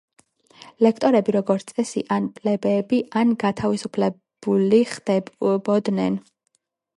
[0.85, 6.19] ლიქტორები როგორც წესი ან პლებეები ან განთავისუფლებული ხდებოდნენ.